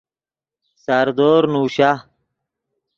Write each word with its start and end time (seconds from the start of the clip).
ساردور 0.83 1.43
نوشا 1.53 1.91